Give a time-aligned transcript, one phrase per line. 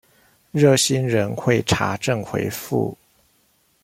[0.49, 2.95] 熱心人會查證回覆